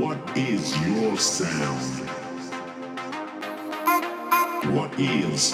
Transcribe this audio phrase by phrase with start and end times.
[0.00, 2.08] What is your sound?
[4.74, 5.52] What is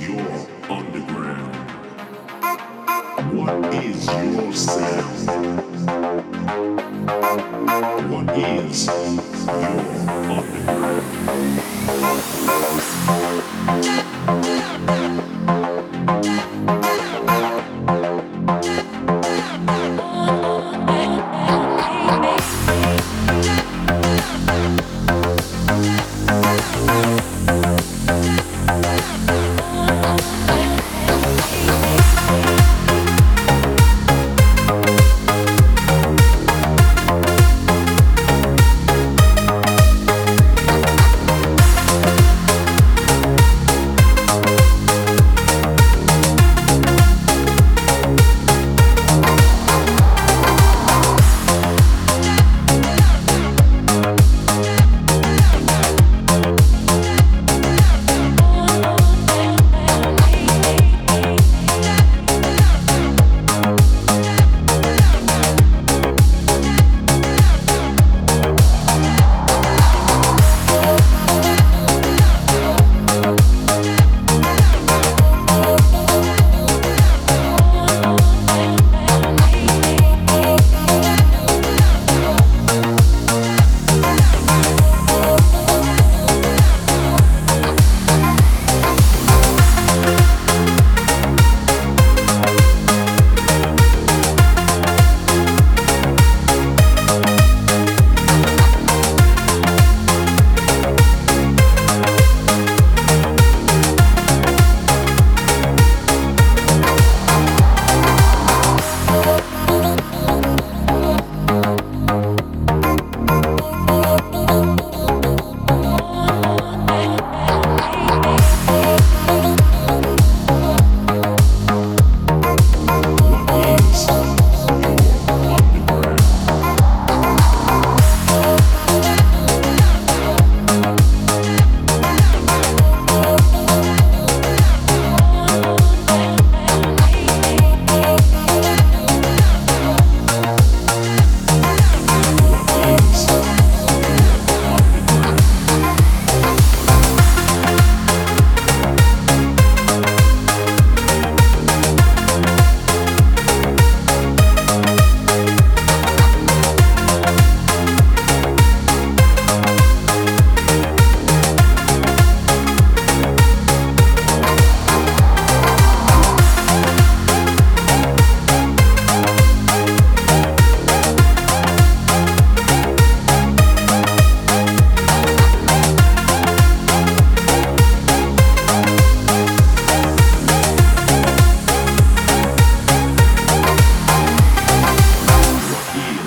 [0.00, 1.54] your underground?
[3.36, 5.28] What is your sound?
[8.10, 9.20] What is your
[10.38, 10.86] underground?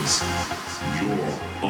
[0.10, 0.24] is
[1.02, 1.69] your